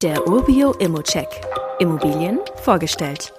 [0.00, 1.26] Der Urbio Immocheck.
[1.80, 3.32] Immobilien vorgestellt.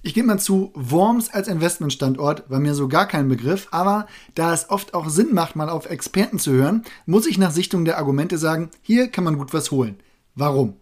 [0.00, 4.54] Ich gebe mal zu, Worms als Investmentstandort war mir so gar kein Begriff, aber da
[4.54, 7.98] es oft auch Sinn macht, mal auf Experten zu hören, muss ich nach Sichtung der
[7.98, 9.98] Argumente sagen, hier kann man gut was holen.
[10.34, 10.76] Warum?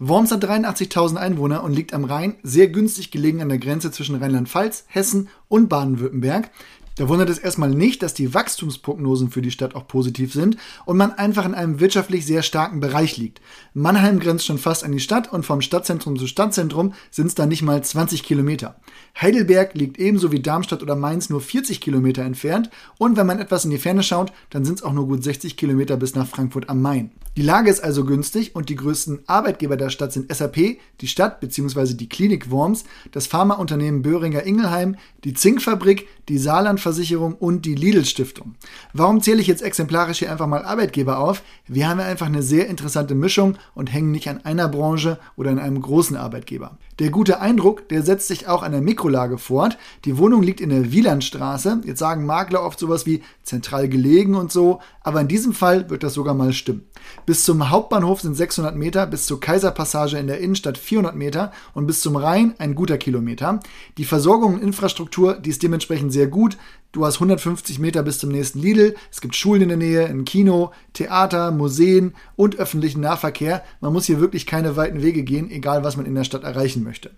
[0.00, 4.16] Worms hat 83.000 Einwohner und liegt am Rhein, sehr günstig gelegen an der Grenze zwischen
[4.16, 6.50] Rheinland-Pfalz, Hessen und Baden-Württemberg.
[6.96, 10.56] Da wundert es erstmal nicht, dass die Wachstumsprognosen für die Stadt auch positiv sind
[10.86, 13.42] und man einfach in einem wirtschaftlich sehr starken Bereich liegt.
[13.74, 17.50] Mannheim grenzt schon fast an die Stadt und vom Stadtzentrum zu Stadtzentrum sind es dann
[17.50, 18.76] nicht mal 20 Kilometer.
[19.20, 23.66] Heidelberg liegt ebenso wie Darmstadt oder Mainz nur 40 Kilometer entfernt und wenn man etwas
[23.66, 26.70] in die Ferne schaut, dann sind es auch nur gut 60 Kilometer bis nach Frankfurt
[26.70, 27.10] am Main.
[27.36, 31.40] Die Lage ist also günstig und die größten Arbeitgeber der Stadt sind SAP, die Stadt
[31.40, 31.92] bzw.
[31.92, 36.38] die Klinik Worms, das Pharmaunternehmen Böhringer Ingelheim, die Zinkfabrik, die
[36.86, 38.54] Saarlandversicherung und die Lidl Stiftung.
[38.92, 41.42] Warum zähle ich jetzt exemplarisch hier einfach mal Arbeitgeber auf?
[41.66, 45.58] Wir haben einfach eine sehr interessante Mischung und hängen nicht an einer Branche oder an
[45.58, 46.78] einem großen Arbeitgeber.
[46.98, 49.76] Der gute Eindruck, der setzt sich auch an der Mikrolage fort.
[50.04, 51.82] Die Wohnung liegt in der Wielandstraße.
[51.84, 56.02] Jetzt sagen Makler oft sowas wie zentral gelegen und so, aber in diesem Fall wird
[56.02, 56.86] das sogar mal stimmen.
[57.26, 61.86] Bis zum Hauptbahnhof sind 600 Meter, bis zur Kaiserpassage in der Innenstadt 400 Meter und
[61.86, 63.60] bis zum Rhein ein guter Kilometer.
[63.98, 66.56] Die Versorgung und Infrastruktur, die ist dementsprechend sehr gut.
[66.92, 68.94] Du hast 150 Meter bis zum nächsten Lidl.
[69.12, 73.62] Es gibt Schulen in der Nähe, ein Kino, Theater, Museen und öffentlichen Nahverkehr.
[73.80, 76.82] Man muss hier wirklich keine weiten Wege gehen, egal was man in der Stadt erreichen
[76.82, 77.10] möchte.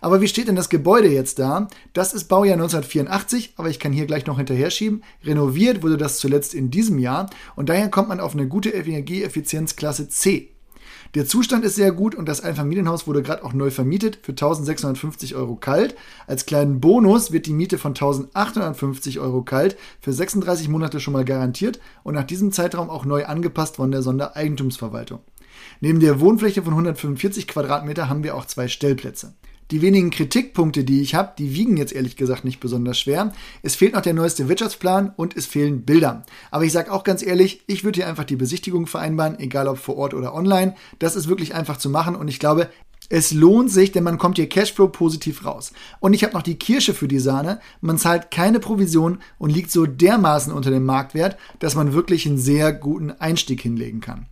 [0.00, 1.68] Aber wie steht denn das Gebäude jetzt da?
[1.92, 5.02] Das ist Baujahr 1984, aber ich kann hier gleich noch hinterher schieben.
[5.24, 10.08] Renoviert wurde das zuletzt in diesem Jahr und daher kommt man auf eine gute Energieeffizienzklasse
[10.08, 10.55] C.
[11.14, 15.34] Der Zustand ist sehr gut und das Einfamilienhaus wurde gerade auch neu vermietet für 1650
[15.34, 15.96] Euro kalt.
[16.26, 21.24] Als kleinen Bonus wird die Miete von 1850 Euro kalt für 36 Monate schon mal
[21.24, 25.20] garantiert und nach diesem Zeitraum auch neu angepasst von der Sondereigentumsverwaltung.
[25.80, 29.34] Neben der Wohnfläche von 145 Quadratmeter haben wir auch zwei Stellplätze.
[29.72, 33.32] Die wenigen Kritikpunkte, die ich habe, die wiegen jetzt ehrlich gesagt nicht besonders schwer.
[33.62, 36.24] Es fehlt noch der neueste Wirtschaftsplan und es fehlen Bilder.
[36.52, 39.78] Aber ich sage auch ganz ehrlich, ich würde hier einfach die Besichtigung vereinbaren, egal ob
[39.78, 40.76] vor Ort oder online.
[41.00, 42.70] Das ist wirklich einfach zu machen und ich glaube,
[43.08, 45.72] es lohnt sich, denn man kommt hier Cashflow positiv raus.
[46.00, 47.60] Und ich habe noch die Kirsche für die Sahne.
[47.80, 52.38] Man zahlt keine Provision und liegt so dermaßen unter dem Marktwert, dass man wirklich einen
[52.38, 54.26] sehr guten Einstieg hinlegen kann.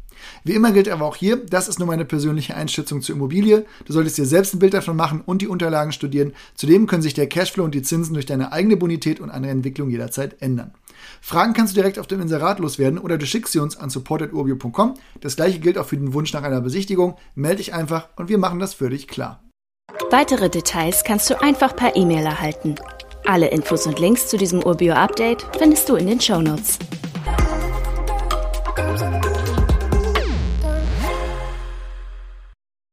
[0.44, 3.64] Wie immer gilt aber auch hier, das ist nur meine persönliche Einschätzung zur Immobilie.
[3.84, 6.32] Du solltest dir selbst ein Bild davon machen und die Unterlagen studieren.
[6.54, 9.90] Zudem können sich der Cashflow und die Zinsen durch deine eigene Bonität und andere Entwicklung
[9.90, 10.72] jederzeit ändern.
[11.20, 14.94] Fragen kannst du direkt auf dem Inserat loswerden oder du schickst sie uns an support.urbio.com.
[15.20, 17.16] Das gleiche gilt auch für den Wunsch nach einer Besichtigung.
[17.34, 19.42] Melde dich einfach und wir machen das für dich klar.
[20.10, 22.76] Weitere Details kannst du einfach per E-Mail erhalten.
[23.26, 26.78] Alle Infos und Links zu diesem Urbio-Update findest du in den Show Notes.